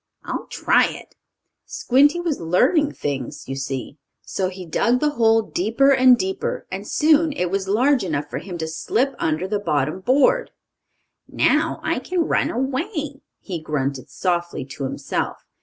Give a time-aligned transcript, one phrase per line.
[0.23, 1.13] I'll try it."
[1.67, 3.99] Squinty was learning things, you see.
[4.23, 8.39] So he dug the hole deeper and deeper, and soon it was large enough for
[8.39, 10.49] him to slip under the bottom board.
[11.27, 15.45] "Now I can run away," he grunted softly to himself.